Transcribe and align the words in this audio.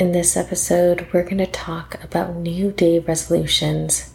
In 0.00 0.12
this 0.12 0.34
episode, 0.34 1.06
we're 1.12 1.24
going 1.24 1.36
to 1.36 1.46
talk 1.46 2.02
about 2.02 2.34
New 2.34 2.72
Day 2.72 3.00
resolutions, 3.00 4.14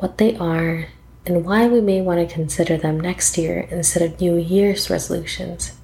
what 0.00 0.18
they 0.18 0.36
are, 0.36 0.88
and 1.24 1.44
why 1.44 1.68
we 1.68 1.80
may 1.80 2.00
want 2.00 2.18
to 2.18 2.34
consider 2.34 2.76
them 2.76 2.98
next 2.98 3.38
year 3.38 3.68
instead 3.70 4.02
of 4.02 4.20
New 4.20 4.34
Year's 4.36 4.90
resolutions. 4.90 5.78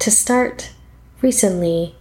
To 0.00 0.10
start, 0.10 0.72
recently 1.22 1.94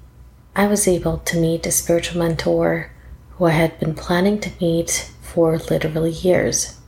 I 0.55 0.65
was 0.65 0.87
able 0.87 1.19
to 1.19 1.39
meet 1.39 1.67
a 1.67 1.71
spiritual 1.71 2.17
mentor 2.17 2.91
who 3.33 3.45
I 3.45 3.51
had 3.51 3.79
been 3.79 3.93
planning 3.93 4.39
to 4.39 4.51
meet 4.59 5.11
for 5.21 5.55
literally 5.59 6.09
years. 6.09 6.79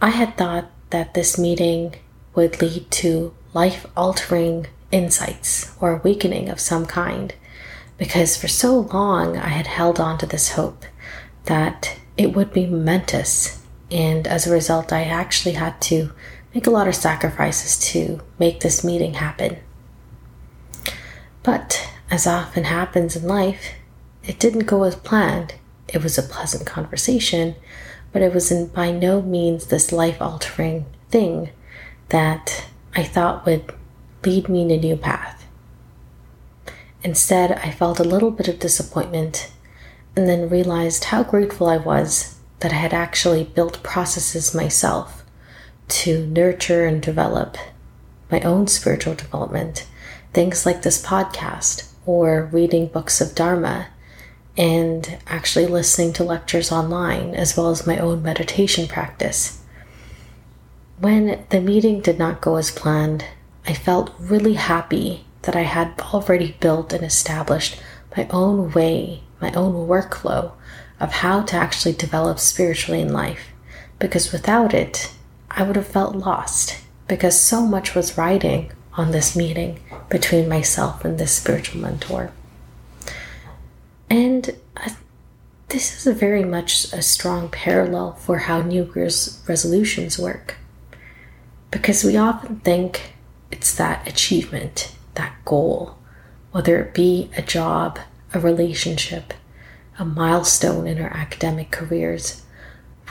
I 0.00 0.10
had 0.10 0.36
thought 0.36 0.70
that 0.90 1.14
this 1.14 1.36
meeting 1.36 1.96
would 2.36 2.62
lead 2.62 2.88
to 2.92 3.34
life 3.54 3.86
altering 3.96 4.68
insights 4.90 5.74
or 5.80 5.92
awakening 5.92 6.48
of 6.48 6.60
some 6.60 6.86
kind. 6.86 7.34
Because 7.98 8.36
for 8.36 8.48
so 8.48 8.80
long 8.80 9.36
I 9.36 9.48
had 9.48 9.66
held 9.66 10.00
on 10.00 10.18
to 10.18 10.26
this 10.26 10.52
hope 10.52 10.84
that 11.44 11.98
it 12.16 12.34
would 12.34 12.52
be 12.52 12.66
momentous. 12.66 13.62
And 13.90 14.26
as 14.26 14.46
a 14.46 14.52
result, 14.52 14.92
I 14.92 15.04
actually 15.04 15.54
had 15.54 15.80
to 15.82 16.12
make 16.54 16.66
a 16.66 16.70
lot 16.70 16.88
of 16.88 16.94
sacrifices 16.94 17.78
to 17.92 18.20
make 18.38 18.60
this 18.60 18.84
meeting 18.84 19.14
happen. 19.14 19.58
But 21.42 21.88
as 22.10 22.26
often 22.26 22.64
happens 22.64 23.16
in 23.16 23.26
life, 23.26 23.72
it 24.24 24.38
didn't 24.38 24.66
go 24.66 24.82
as 24.82 24.96
planned. 24.96 25.54
It 25.88 26.02
was 26.02 26.18
a 26.18 26.22
pleasant 26.22 26.66
conversation, 26.66 27.54
but 28.12 28.22
it 28.22 28.34
was 28.34 28.52
in 28.52 28.66
by 28.66 28.90
no 28.90 29.22
means 29.22 29.66
this 29.66 29.92
life 29.92 30.20
altering 30.20 30.86
thing 31.08 31.50
that 32.10 32.66
I 32.94 33.04
thought 33.04 33.46
would 33.46 33.72
lead 34.24 34.48
me 34.48 34.62
in 34.62 34.70
a 34.70 34.76
new 34.76 34.96
path. 34.96 35.46
Instead, 37.02 37.52
I 37.52 37.70
felt 37.70 37.98
a 37.98 38.04
little 38.04 38.30
bit 38.30 38.48
of 38.48 38.58
disappointment 38.58 39.50
and 40.14 40.28
then 40.28 40.50
realized 40.50 41.04
how 41.04 41.22
grateful 41.22 41.66
I 41.66 41.78
was 41.78 42.38
that 42.60 42.72
I 42.72 42.76
had 42.76 42.92
actually 42.92 43.44
built 43.44 43.82
processes 43.82 44.54
myself 44.54 45.24
to 45.88 46.26
nurture 46.26 46.84
and 46.86 47.00
develop 47.00 47.56
my 48.30 48.40
own 48.42 48.66
spiritual 48.66 49.14
development. 49.14 49.86
Things 50.32 50.66
like 50.66 50.82
this 50.82 51.04
podcast 51.04 51.90
or 52.06 52.48
reading 52.52 52.86
books 52.86 53.20
of 53.20 53.34
Dharma 53.34 53.88
and 54.56 55.18
actually 55.26 55.66
listening 55.66 56.12
to 56.14 56.24
lectures 56.24 56.70
online, 56.70 57.34
as 57.34 57.56
well 57.56 57.70
as 57.70 57.86
my 57.86 57.98
own 57.98 58.22
meditation 58.22 58.86
practice. 58.86 59.62
When 60.98 61.44
the 61.48 61.60
meeting 61.60 62.00
did 62.00 62.18
not 62.18 62.42
go 62.42 62.56
as 62.56 62.70
planned, 62.70 63.24
I 63.66 63.74
felt 63.74 64.14
really 64.18 64.54
happy 64.54 65.24
that 65.42 65.56
I 65.56 65.62
had 65.62 66.00
already 66.12 66.56
built 66.60 66.92
and 66.92 67.04
established 67.04 67.80
my 68.16 68.26
own 68.30 68.72
way, 68.72 69.22
my 69.40 69.52
own 69.52 69.86
workflow 69.88 70.52
of 70.98 71.12
how 71.12 71.42
to 71.42 71.56
actually 71.56 71.94
develop 71.94 72.38
spiritually 72.38 73.00
in 73.00 73.12
life. 73.12 73.48
Because 73.98 74.32
without 74.32 74.74
it, 74.74 75.12
I 75.50 75.62
would 75.62 75.76
have 75.76 75.86
felt 75.86 76.14
lost 76.14 76.80
because 77.08 77.40
so 77.40 77.62
much 77.66 77.94
was 77.94 78.18
riding 78.18 78.70
on 78.94 79.10
this 79.10 79.34
meeting 79.34 79.80
between 80.08 80.48
myself 80.48 81.04
and 81.04 81.18
this 81.18 81.32
spiritual 81.32 81.80
mentor. 81.80 82.32
And 84.08 84.56
uh, 84.76 84.90
this 85.68 85.96
is 85.96 86.06
a 86.06 86.12
very 86.12 86.44
much 86.44 86.92
a 86.92 87.02
strong 87.02 87.48
parallel 87.48 88.12
for 88.14 88.38
how 88.38 88.60
New 88.60 88.92
Year's 88.94 89.42
resolutions 89.48 90.18
work. 90.18 90.56
Because 91.70 92.04
we 92.04 92.16
often 92.16 92.60
think 92.60 93.14
it's 93.50 93.74
that 93.74 94.06
achievement, 94.08 94.94
that 95.14 95.34
goal, 95.44 95.98
whether 96.52 96.80
it 96.80 96.94
be 96.94 97.30
a 97.36 97.42
job, 97.42 97.98
a 98.32 98.40
relationship, 98.40 99.34
a 99.98 100.04
milestone 100.04 100.86
in 100.86 101.00
our 101.00 101.12
academic 101.12 101.70
careers. 101.70 102.42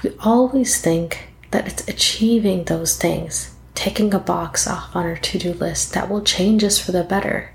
We 0.03 0.11
always 0.19 0.81
think 0.81 1.29
that 1.51 1.67
it's 1.67 1.87
achieving 1.87 2.63
those 2.63 2.97
things, 2.97 3.55
taking 3.75 4.13
a 4.13 4.19
box 4.19 4.67
off 4.67 4.95
on 4.95 5.05
our 5.05 5.17
to 5.17 5.37
do 5.37 5.53
list 5.53 5.93
that 5.93 6.09
will 6.09 6.21
change 6.21 6.63
us 6.63 6.79
for 6.79 6.91
the 6.91 7.03
better, 7.03 7.53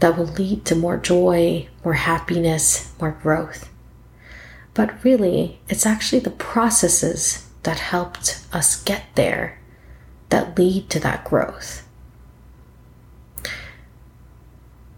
that 0.00 0.16
will 0.16 0.26
lead 0.26 0.64
to 0.66 0.74
more 0.74 0.96
joy, 0.96 1.68
more 1.84 1.94
happiness, 1.94 2.92
more 3.00 3.16
growth. 3.22 3.68
But 4.74 5.02
really, 5.02 5.58
it's 5.68 5.86
actually 5.86 6.20
the 6.20 6.30
processes 6.30 7.48
that 7.64 7.80
helped 7.80 8.46
us 8.52 8.82
get 8.82 9.04
there 9.14 9.58
that 10.28 10.58
lead 10.58 10.88
to 10.90 11.00
that 11.00 11.24
growth. 11.24 11.87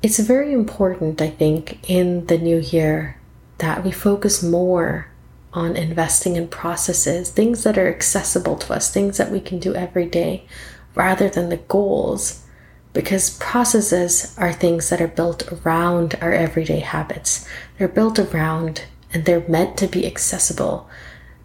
It's 0.02 0.18
very 0.18 0.54
important, 0.54 1.20
I 1.20 1.28
think, 1.28 1.78
in 1.86 2.24
the 2.24 2.38
new 2.38 2.58
year 2.58 3.20
that 3.58 3.84
we 3.84 3.92
focus 3.92 4.42
more 4.42 5.08
on 5.52 5.76
investing 5.76 6.36
in 6.36 6.48
processes, 6.48 7.28
things 7.28 7.64
that 7.64 7.76
are 7.76 7.86
accessible 7.86 8.56
to 8.56 8.72
us, 8.72 8.90
things 8.90 9.18
that 9.18 9.30
we 9.30 9.40
can 9.40 9.58
do 9.58 9.74
every 9.74 10.06
day, 10.06 10.46
rather 10.94 11.28
than 11.28 11.50
the 11.50 11.58
goals. 11.58 12.46
Because 12.94 13.36
processes 13.36 14.34
are 14.38 14.54
things 14.54 14.88
that 14.88 15.02
are 15.02 15.08
built 15.08 15.52
around 15.52 16.16
our 16.22 16.32
everyday 16.32 16.80
habits. 16.80 17.46
They're 17.76 17.86
built 17.86 18.18
around 18.18 18.84
and 19.12 19.26
they're 19.26 19.46
meant 19.48 19.76
to 19.78 19.86
be 19.86 20.06
accessible. 20.06 20.88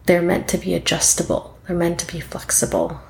They're 0.05 0.21
meant 0.21 0.47
to 0.49 0.57
be 0.57 0.73
adjustable. 0.73 1.57
They're 1.67 1.75
meant 1.75 1.99
to 1.99 2.11
be 2.11 2.21
flexible. 2.21 3.01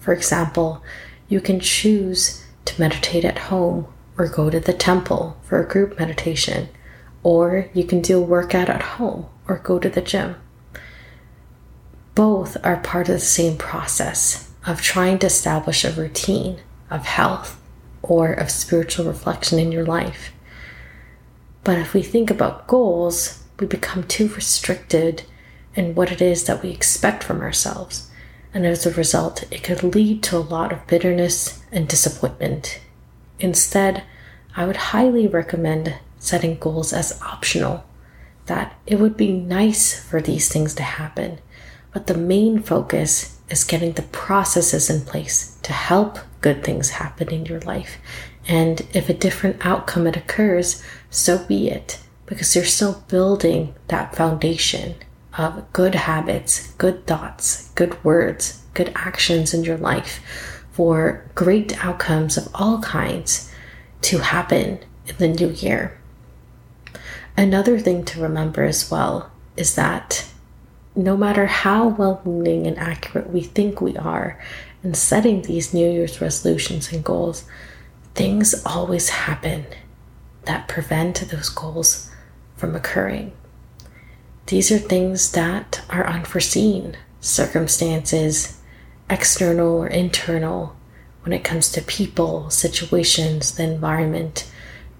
For 0.00 0.12
example, 0.12 0.82
you 1.28 1.40
can 1.40 1.60
choose 1.60 2.44
to 2.66 2.78
meditate 2.78 3.24
at 3.24 3.38
home 3.38 3.86
or 4.18 4.28
go 4.28 4.50
to 4.50 4.60
the 4.60 4.72
temple 4.72 5.36
for 5.42 5.60
a 5.60 5.68
group 5.68 5.98
meditation, 5.98 6.68
or 7.22 7.68
you 7.74 7.84
can 7.84 8.00
do 8.00 8.18
a 8.18 8.22
workout 8.22 8.68
at 8.68 8.82
home 8.82 9.26
or 9.48 9.58
go 9.58 9.78
to 9.78 9.88
the 9.88 10.00
gym. 10.00 10.36
Both 12.14 12.56
are 12.64 12.78
part 12.78 13.08
of 13.08 13.14
the 13.14 13.20
same 13.20 13.58
process 13.58 14.50
of 14.66 14.80
trying 14.80 15.18
to 15.18 15.26
establish 15.26 15.84
a 15.84 15.92
routine 15.92 16.60
of 16.90 17.04
health 17.04 17.60
or 18.02 18.32
of 18.32 18.50
spiritual 18.50 19.06
reflection 19.06 19.58
in 19.58 19.70
your 19.70 19.84
life. 19.84 20.32
But 21.62 21.78
if 21.78 21.94
we 21.94 22.02
think 22.02 22.30
about 22.30 22.66
goals, 22.66 23.42
we 23.58 23.66
become 23.66 24.04
too 24.04 24.28
restricted 24.28 25.24
in 25.74 25.94
what 25.94 26.10
it 26.10 26.22
is 26.22 26.44
that 26.44 26.62
we 26.62 26.70
expect 26.70 27.22
from 27.22 27.40
ourselves. 27.40 28.10
And 28.54 28.64
as 28.64 28.86
a 28.86 28.92
result, 28.92 29.44
it 29.52 29.62
could 29.62 29.82
lead 29.82 30.22
to 30.24 30.36
a 30.36 30.38
lot 30.38 30.72
of 30.72 30.86
bitterness 30.86 31.62
and 31.70 31.86
disappointment 31.86 32.80
Instead, 33.38 34.02
I 34.56 34.64
would 34.64 34.76
highly 34.76 35.26
recommend 35.26 35.94
setting 36.18 36.58
goals 36.58 36.92
as 36.92 37.20
optional, 37.22 37.84
that 38.46 38.74
it 38.86 38.98
would 38.98 39.16
be 39.16 39.32
nice 39.32 39.98
for 39.98 40.20
these 40.20 40.48
things 40.48 40.74
to 40.74 40.82
happen, 40.82 41.38
but 41.92 42.06
the 42.06 42.16
main 42.16 42.62
focus 42.62 43.38
is 43.48 43.64
getting 43.64 43.92
the 43.92 44.02
processes 44.02 44.90
in 44.90 45.02
place 45.02 45.58
to 45.62 45.72
help 45.72 46.18
good 46.40 46.64
things 46.64 46.90
happen 46.90 47.30
in 47.30 47.46
your 47.46 47.60
life. 47.60 47.98
And 48.48 48.86
if 48.92 49.08
a 49.08 49.14
different 49.14 49.64
outcome 49.64 50.06
it 50.06 50.16
occurs, 50.16 50.82
so 51.10 51.44
be 51.44 51.68
it, 51.68 52.00
because 52.26 52.54
you're 52.54 52.64
still 52.64 53.04
building 53.08 53.74
that 53.88 54.14
foundation 54.14 54.94
of 55.36 55.70
good 55.72 55.94
habits, 55.94 56.72
good 56.74 57.06
thoughts, 57.06 57.70
good 57.74 58.02
words, 58.04 58.62
good 58.74 58.92
actions 58.94 59.52
in 59.52 59.64
your 59.64 59.78
life 59.78 60.20
for 60.76 61.24
great 61.34 61.82
outcomes 61.82 62.36
of 62.36 62.46
all 62.54 62.80
kinds 62.82 63.50
to 64.02 64.18
happen 64.18 64.78
in 65.06 65.16
the 65.16 65.26
new 65.26 65.48
year. 65.48 65.98
Another 67.34 67.78
thing 67.78 68.04
to 68.04 68.20
remember 68.20 68.62
as 68.62 68.90
well 68.90 69.30
is 69.56 69.74
that 69.74 70.28
no 70.94 71.16
matter 71.16 71.46
how 71.46 71.88
well 71.88 72.20
meaning 72.26 72.66
and 72.66 72.76
accurate 72.76 73.30
we 73.30 73.40
think 73.40 73.80
we 73.80 73.96
are 73.96 74.38
in 74.84 74.92
setting 74.92 75.40
these 75.40 75.72
New 75.72 75.90
Year's 75.90 76.20
resolutions 76.20 76.92
and 76.92 77.02
goals, 77.02 77.44
things 78.14 78.62
always 78.66 79.08
happen 79.08 79.64
that 80.44 80.68
prevent 80.68 81.16
those 81.30 81.48
goals 81.48 82.10
from 82.54 82.76
occurring. 82.76 83.32
These 84.44 84.70
are 84.70 84.78
things 84.78 85.32
that 85.32 85.80
are 85.88 86.06
unforeseen 86.06 86.98
circumstances, 87.20 88.55
external 89.08 89.76
or 89.76 89.86
internal, 89.86 90.76
when 91.22 91.32
it 91.32 91.44
comes 91.44 91.70
to 91.72 91.82
people, 91.82 92.50
situations, 92.50 93.54
the 93.54 93.64
environment, 93.64 94.50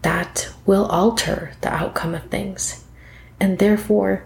that 0.03 0.49
will 0.65 0.87
alter 0.87 1.53
the 1.61 1.73
outcome 1.73 2.15
of 2.15 2.25
things. 2.25 2.85
And 3.41 3.59
therefore, 3.59 4.25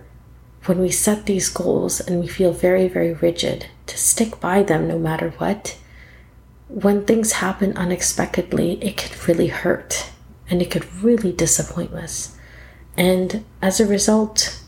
when 0.67 0.79
we 0.79 0.91
set 0.91 1.27
these 1.27 1.49
goals 1.49 2.00
and 2.00 2.21
we 2.21 2.29
feel 2.29 2.53
very, 2.53 2.88
very 2.88 3.15
rigid 3.15 3.67
to 3.87 3.97
stick 3.97 4.41
by 4.41 4.62
them 4.62 4.88
no 4.88 4.99
matter 4.99 5.31
what, 5.38 5.79
when 6.69 7.05
things 7.05 7.32
happen 7.32 7.77
unexpectedly, 7.77 8.82
it 8.82 8.97
can 8.97 9.19
really 9.27 9.49
hurt 9.49 10.11
and 10.49 10.61
it 10.61 10.71
could 10.71 10.93
really 11.03 11.32
disappoint 11.32 11.93
us. 11.93 12.37
And 12.97 13.44
as 13.62 13.81
a 13.81 13.87
result, 13.87 14.62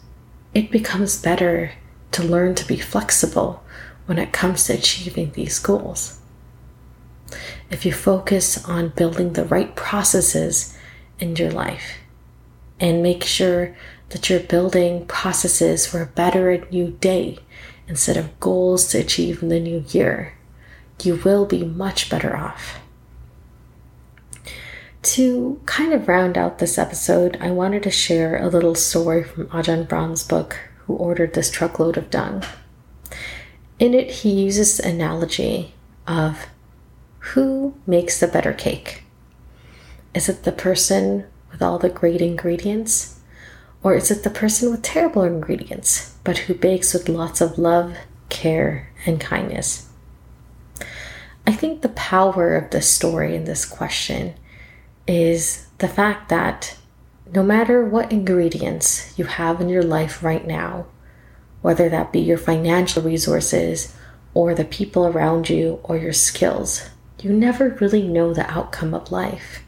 it 0.54 0.70
becomes 0.70 1.20
better 1.20 1.72
to 2.12 2.22
learn 2.22 2.54
to 2.56 2.66
be 2.66 2.76
flexible 2.76 3.62
when 4.12 4.18
it 4.18 4.30
comes 4.30 4.64
to 4.64 4.74
achieving 4.74 5.32
these 5.32 5.58
goals. 5.58 6.20
If 7.70 7.86
you 7.86 7.94
focus 7.94 8.62
on 8.68 8.90
building 8.90 9.32
the 9.32 9.46
right 9.46 9.74
processes 9.74 10.76
in 11.18 11.34
your 11.36 11.50
life 11.50 11.94
and 12.78 13.02
make 13.02 13.24
sure 13.24 13.74
that 14.10 14.28
you're 14.28 14.40
building 14.40 15.06
processes 15.06 15.86
for 15.86 16.02
a 16.02 16.06
better 16.20 16.62
new 16.70 16.90
day 17.00 17.38
instead 17.88 18.18
of 18.18 18.38
goals 18.38 18.88
to 18.88 18.98
achieve 18.98 19.42
in 19.42 19.48
the 19.48 19.58
new 19.58 19.82
year, 19.88 20.34
you 21.02 21.16
will 21.24 21.46
be 21.46 21.64
much 21.64 22.10
better 22.10 22.36
off. 22.36 22.80
To 25.14 25.58
kind 25.64 25.94
of 25.94 26.06
round 26.06 26.36
out 26.36 26.58
this 26.58 26.76
episode, 26.76 27.38
I 27.40 27.50
wanted 27.50 27.82
to 27.84 27.90
share 27.90 28.36
a 28.36 28.50
little 28.50 28.74
story 28.74 29.24
from 29.24 29.46
Ajahn 29.46 29.88
Brahm's 29.88 30.22
book, 30.22 30.58
Who 30.80 30.96
Ordered 30.96 31.32
This 31.32 31.50
Truckload 31.50 31.96
of 31.96 32.10
Dung. 32.10 32.44
In 33.78 33.94
it, 33.94 34.10
he 34.10 34.30
uses 34.30 34.76
the 34.76 34.88
analogy 34.88 35.74
of 36.06 36.46
who 37.18 37.74
makes 37.86 38.18
the 38.18 38.26
better 38.26 38.52
cake? 38.52 39.04
Is 40.14 40.28
it 40.28 40.42
the 40.42 40.52
person 40.52 41.24
with 41.50 41.62
all 41.62 41.78
the 41.78 41.88
great 41.88 42.20
ingredients? 42.20 43.20
Or 43.82 43.94
is 43.94 44.10
it 44.10 44.22
the 44.22 44.30
person 44.30 44.70
with 44.70 44.82
terrible 44.82 45.22
ingredients, 45.22 46.16
but 46.24 46.38
who 46.38 46.54
bakes 46.54 46.92
with 46.92 47.08
lots 47.08 47.40
of 47.40 47.58
love, 47.58 47.96
care, 48.28 48.90
and 49.06 49.20
kindness? 49.20 49.88
I 51.46 51.52
think 51.52 51.82
the 51.82 51.88
power 51.90 52.54
of 52.54 52.70
this 52.70 52.88
story 52.88 53.34
and 53.34 53.46
this 53.46 53.64
question 53.64 54.34
is 55.08 55.66
the 55.78 55.88
fact 55.88 56.28
that 56.28 56.76
no 57.32 57.42
matter 57.42 57.84
what 57.84 58.12
ingredients 58.12 59.18
you 59.18 59.24
have 59.24 59.60
in 59.60 59.68
your 59.68 59.82
life 59.82 60.22
right 60.22 60.46
now, 60.46 60.86
whether 61.62 61.88
that 61.88 62.12
be 62.12 62.20
your 62.20 62.38
financial 62.38 63.02
resources 63.02 63.94
or 64.34 64.54
the 64.54 64.64
people 64.64 65.06
around 65.06 65.48
you 65.48 65.80
or 65.84 65.96
your 65.96 66.12
skills, 66.12 66.88
you 67.20 67.32
never 67.32 67.70
really 67.80 68.06
know 68.06 68.34
the 68.34 68.50
outcome 68.50 68.92
of 68.92 69.12
life. 69.12 69.62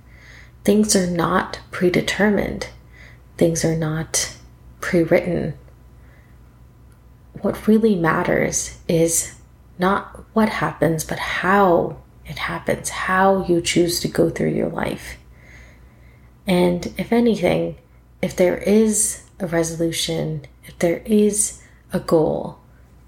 Things 0.65 0.97
are 0.97 1.07
not 1.07 1.61
predetermined, 1.71 2.69
things 3.39 3.65
are 3.65 3.77
not 3.77 4.37
pre 4.81 5.03
written. 5.03 5.55
What 7.41 7.67
really 7.67 7.95
matters 7.95 8.79
is 8.89 9.35
not 9.79 10.25
what 10.33 10.49
happens, 10.49 11.05
but 11.05 11.19
how 11.19 11.99
it 12.27 12.39
happens, 12.39 12.89
how 12.89 13.45
you 13.45 13.61
choose 13.61 14.01
to 14.01 14.09
go 14.09 14.31
through 14.31 14.51
your 14.51 14.69
life. 14.69 15.17
And 16.47 16.93
if 16.97 17.13
anything, 17.13 17.77
if 18.23 18.35
there 18.35 18.59
is 18.59 19.23
a 19.39 19.47
resolution, 19.47 20.47
if 20.65 20.79
there 20.79 21.03
is 21.05 21.61
a 21.95 22.01
goal, 22.01 22.59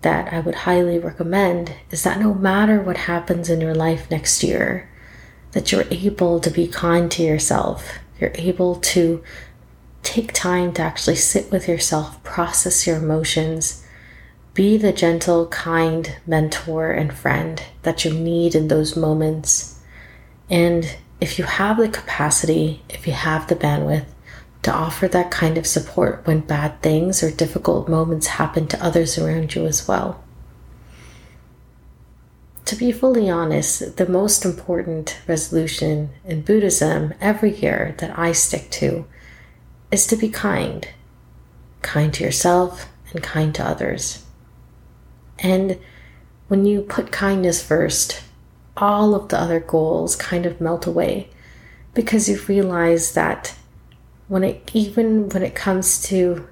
that 0.03 0.33
I 0.33 0.41
would 0.41 0.55
highly 0.55 0.99
recommend 0.99 1.75
is 1.91 2.05
that 2.05 2.21
no 2.21 2.33
matter 2.33 2.81
what 2.81 2.97
happens 2.97 3.51
in 3.51 3.61
your 3.61 3.75
life 3.75 4.11
next 4.11 4.43
year, 4.43 4.89
that 5.53 5.73
you're 5.73 5.87
able 5.91 6.39
to 6.39 6.51
be 6.51 6.69
kind 6.69 7.11
to 7.11 7.23
yourself. 7.23 7.99
You're 8.21 8.33
able 8.35 8.77
to 8.77 9.23
take 10.03 10.33
time 10.33 10.73
to 10.75 10.83
actually 10.83 11.17
sit 11.17 11.51
with 11.51 11.67
yourself, 11.67 12.23
process 12.23 12.87
your 12.87 12.99
emotions, 12.99 13.85
be 14.55 14.77
the 14.77 14.93
gentle, 14.93 15.49
kind 15.49 16.17
mentor 16.27 16.93
and 16.93 17.13
friend 17.13 17.63
that 17.83 18.05
you 18.05 18.13
need 18.13 18.55
in 18.55 18.69
those 18.69 18.97
moments. 18.97 19.81
And 20.49 20.97
if 21.21 21.39
you 21.39 21.45
have 21.45 21.79
the 21.79 21.89
capacity, 21.89 22.83
if 22.89 23.07
you 23.07 23.13
have 23.13 23.49
the 23.49 23.57
bandwidth, 23.57 24.07
to 24.67 24.75
offer 24.75 25.07
that 25.07 25.31
kind 25.31 25.57
of 25.57 25.65
support 25.65 26.27
when 26.27 26.41
bad 26.41 26.83
things 26.83 27.23
or 27.23 27.31
difficult 27.31 27.89
moments 27.89 28.27
happen 28.27 28.67
to 28.67 28.85
others 28.85 29.17
around 29.17 29.55
you 29.55 29.65
as 29.65 29.87
well. 29.87 30.21
To 32.65 32.75
be 32.75 32.91
fully 32.91 33.31
honest, 33.31 33.97
the 33.97 34.09
most 34.09 34.45
important 34.45 35.21
resolution 35.29 36.11
in 36.25 36.43
Buddhism 36.43 37.15
every 37.21 37.55
year 37.55 37.95
that 37.99 38.19
I 38.19 38.33
stick 38.33 38.69
to 38.73 39.07
is 39.93 40.05
to 40.09 40.17
be 40.17 40.31
kind. 40.31 40.89
Kind 41.83 42.13
to 42.15 42.25
yourself 42.25 42.89
and 43.13 43.23
kind 43.23 43.55
to 43.55 43.65
others. 43.65 44.25
And 45.39 45.79
when 46.49 46.67
you 46.67 46.81
put 46.81 47.13
kindness 47.13 47.63
first, 47.63 48.21
all 48.77 49.15
of 49.15 49.29
the 49.29 49.41
other 49.41 49.61
goals 49.61 50.17
kind 50.17 50.45
of 50.45 50.61
melt 50.61 50.89
away 50.89 51.31
because 51.95 52.29
you 52.29 52.41
realize 52.49 53.13
that 53.13 53.55
when 54.29 54.45
it 54.45 54.71
even 54.75 55.29
when 55.29 55.43
it 55.43 55.55
comes 55.55 56.03
to 56.03 56.47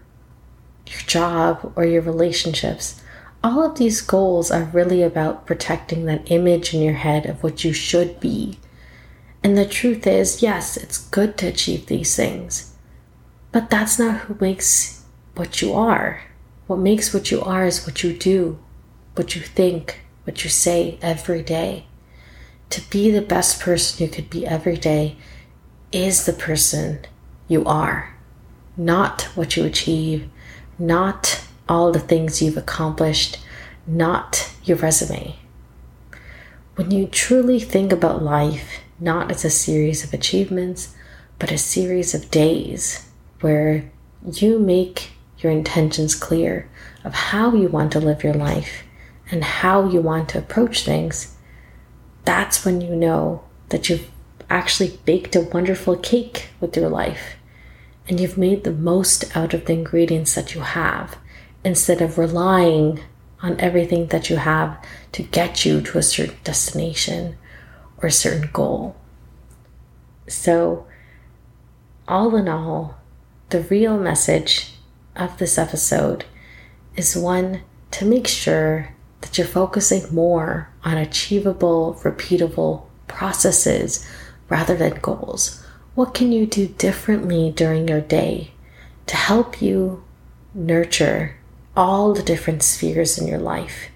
your 0.86 1.00
job 1.06 1.72
or 1.76 1.84
your 1.84 2.02
relationships 2.02 3.00
all 3.42 3.62
of 3.62 3.76
these 3.76 4.00
goals 4.00 4.50
are 4.50 4.64
really 4.64 5.02
about 5.02 5.44
protecting 5.44 6.06
that 6.06 6.30
image 6.30 6.72
in 6.72 6.80
your 6.80 6.94
head 6.94 7.26
of 7.26 7.42
what 7.42 7.62
you 7.62 7.74
should 7.74 8.18
be. 8.18 8.58
And 9.42 9.54
the 9.54 9.66
truth 9.66 10.06
is 10.06 10.42
yes 10.42 10.76
it's 10.76 10.98
good 11.08 11.36
to 11.38 11.48
achieve 11.48 11.86
these 11.86 12.16
things 12.16 12.74
but 13.52 13.70
that's 13.70 13.98
not 13.98 14.20
who 14.20 14.36
makes 14.40 15.04
what 15.36 15.60
you 15.62 15.74
are. 15.74 16.22
What 16.66 16.78
makes 16.78 17.12
what 17.12 17.30
you 17.30 17.42
are 17.42 17.66
is 17.66 17.86
what 17.86 18.02
you 18.02 18.12
do 18.12 18.58
what 19.14 19.36
you 19.36 19.42
think 19.42 20.00
what 20.24 20.42
you 20.42 20.50
say 20.50 20.98
every 21.02 21.42
day. 21.42 21.86
To 22.70 22.80
be 22.90 23.10
the 23.10 23.22
best 23.22 23.60
person 23.60 24.04
you 24.04 24.10
could 24.10 24.30
be 24.30 24.46
every 24.46 24.76
day 24.76 25.16
is 25.92 26.24
the 26.24 26.32
person 26.32 27.00
you 27.48 27.64
are, 27.64 28.14
not 28.76 29.22
what 29.34 29.56
you 29.56 29.64
achieve, 29.64 30.28
not 30.78 31.44
all 31.68 31.92
the 31.92 32.00
things 32.00 32.42
you've 32.42 32.56
accomplished, 32.56 33.38
not 33.86 34.50
your 34.64 34.76
resume. 34.78 35.36
When 36.76 36.90
you 36.90 37.06
truly 37.06 37.60
think 37.60 37.92
about 37.92 38.22
life, 38.22 38.80
not 38.98 39.30
as 39.30 39.44
a 39.44 39.50
series 39.50 40.02
of 40.02 40.12
achievements, 40.12 40.94
but 41.38 41.52
a 41.52 41.58
series 41.58 42.14
of 42.14 42.30
days 42.30 43.08
where 43.40 43.90
you 44.24 44.58
make 44.58 45.10
your 45.38 45.52
intentions 45.52 46.14
clear 46.14 46.68
of 47.04 47.12
how 47.14 47.54
you 47.54 47.68
want 47.68 47.92
to 47.92 48.00
live 48.00 48.24
your 48.24 48.34
life 48.34 48.82
and 49.30 49.44
how 49.44 49.88
you 49.88 50.00
want 50.00 50.28
to 50.30 50.38
approach 50.38 50.84
things, 50.84 51.36
that's 52.24 52.64
when 52.64 52.80
you 52.80 52.96
know 52.96 53.44
that 53.68 53.88
you've 53.88 54.10
actually 54.50 54.98
baked 55.04 55.36
a 55.36 55.40
wonderful 55.40 55.96
cake 55.96 56.48
with 56.60 56.76
your 56.76 56.88
life 56.88 57.36
and 58.08 58.20
you've 58.20 58.38
made 58.38 58.64
the 58.64 58.72
most 58.72 59.34
out 59.36 59.54
of 59.54 59.64
the 59.64 59.72
ingredients 59.72 60.34
that 60.34 60.54
you 60.54 60.60
have 60.60 61.16
instead 61.64 62.02
of 62.02 62.18
relying 62.18 63.00
on 63.40 63.58
everything 63.60 64.06
that 64.08 64.28
you 64.28 64.36
have 64.36 64.78
to 65.12 65.22
get 65.22 65.64
you 65.64 65.80
to 65.80 65.98
a 65.98 66.02
certain 66.02 66.36
destination 66.44 67.36
or 67.98 68.08
a 68.08 68.12
certain 68.12 68.50
goal. 68.52 68.96
So, 70.28 70.86
all 72.06 72.36
in 72.36 72.48
all, 72.48 72.98
the 73.50 73.60
real 73.62 73.98
message 73.98 74.74
of 75.16 75.38
this 75.38 75.58
episode 75.58 76.24
is 76.96 77.16
one 77.16 77.62
to 77.92 78.04
make 78.04 78.26
sure 78.26 78.94
that 79.20 79.38
you're 79.38 79.46
focusing 79.46 80.14
more 80.14 80.68
on 80.84 80.98
achievable, 80.98 81.98
repeatable 82.02 82.84
processes 83.06 84.06
rather 84.48 84.76
than 84.76 85.00
goals. 85.00 85.64
What 85.94 86.14
can 86.14 86.32
you 86.32 86.46
do 86.46 86.66
differently 86.66 87.52
during 87.54 87.88
your 87.88 88.00
day 88.00 88.52
to 89.06 89.16
help 89.16 89.62
you 89.62 90.04
nurture 90.54 91.36
all 91.76 92.14
the 92.14 92.22
different 92.22 92.62
spheres 92.62 93.18
in 93.18 93.26
your 93.26 93.38
life 93.38 93.88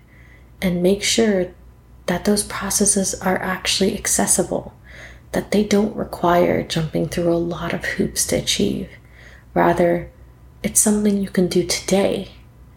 and 0.61 0.83
make 0.83 1.02
sure 1.02 1.49
that 2.07 2.25
those 2.25 2.43
processes 2.43 3.14
are 3.21 3.38
actually 3.38 3.97
accessible, 3.97 4.75
that 5.33 5.50
they 5.50 5.62
don't 5.62 5.95
require 5.95 6.62
jumping 6.62 7.09
through 7.09 7.33
a 7.33 7.37
lot 7.37 7.73
of 7.73 7.85
hoops 7.85 8.26
to 8.26 8.37
achieve. 8.37 8.88
Rather, 9.55 10.11
it's 10.62 10.81
something 10.81 11.19
you 11.19 11.28
can 11.28 11.49
do 11.49 11.64
today 11.64 12.31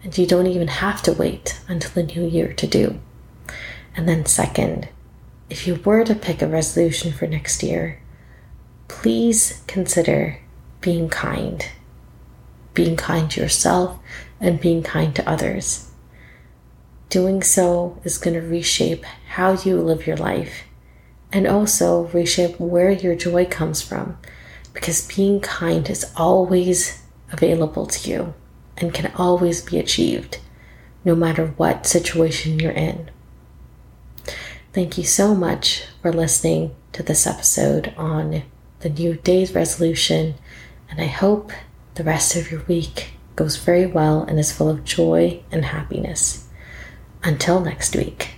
and 0.04 0.16
you 0.16 0.26
don't 0.26 0.46
even 0.46 0.68
have 0.68 1.02
to 1.02 1.12
wait 1.12 1.60
until 1.68 1.90
the 1.92 2.02
new 2.02 2.26
year 2.26 2.52
to 2.52 2.66
do. 2.66 3.00
And 3.96 4.08
then, 4.08 4.26
second, 4.26 4.88
if 5.52 5.66
you 5.66 5.74
were 5.84 6.02
to 6.02 6.14
pick 6.14 6.40
a 6.40 6.46
resolution 6.46 7.12
for 7.12 7.26
next 7.26 7.62
year, 7.62 8.00
please 8.88 9.62
consider 9.66 10.38
being 10.80 11.10
kind. 11.10 11.68
Being 12.72 12.96
kind 12.96 13.30
to 13.30 13.42
yourself 13.42 13.98
and 14.40 14.58
being 14.58 14.82
kind 14.82 15.14
to 15.14 15.28
others. 15.28 15.90
Doing 17.10 17.42
so 17.42 18.00
is 18.02 18.16
going 18.16 18.32
to 18.32 18.40
reshape 18.40 19.04
how 19.04 19.52
you 19.52 19.78
live 19.78 20.06
your 20.06 20.16
life 20.16 20.62
and 21.30 21.46
also 21.46 22.04
reshape 22.14 22.58
where 22.58 22.90
your 22.90 23.14
joy 23.14 23.44
comes 23.44 23.82
from 23.82 24.16
because 24.72 25.06
being 25.06 25.38
kind 25.38 25.90
is 25.90 26.10
always 26.16 27.02
available 27.30 27.84
to 27.84 28.10
you 28.10 28.32
and 28.78 28.94
can 28.94 29.12
always 29.16 29.60
be 29.60 29.78
achieved, 29.78 30.38
no 31.04 31.14
matter 31.14 31.48
what 31.58 31.84
situation 31.84 32.58
you're 32.58 32.72
in. 32.72 33.10
Thank 34.72 34.96
you 34.96 35.04
so 35.04 35.34
much 35.34 35.84
for 36.00 36.10
listening 36.10 36.74
to 36.92 37.02
this 37.02 37.26
episode 37.26 37.92
on 37.98 38.42
the 38.80 38.88
new 38.88 39.16
day's 39.16 39.54
resolution, 39.54 40.36
and 40.88 40.98
I 40.98 41.08
hope 41.08 41.52
the 41.96 42.04
rest 42.04 42.36
of 42.36 42.50
your 42.50 42.62
week 42.62 43.12
goes 43.36 43.56
very 43.56 43.84
well 43.84 44.22
and 44.22 44.38
is 44.38 44.50
full 44.50 44.70
of 44.70 44.82
joy 44.82 45.42
and 45.52 45.66
happiness. 45.66 46.48
Until 47.22 47.60
next 47.60 47.94
week. 47.94 48.36